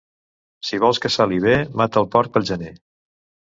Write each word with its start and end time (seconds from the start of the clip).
Si 0.69 0.79
vols 0.83 1.01
que 1.03 1.11
sali 1.17 1.37
bé, 1.45 1.53
mata 1.83 2.03
el 2.03 2.11
porc 2.17 2.35
pel 2.39 2.51
gener. 2.55 2.75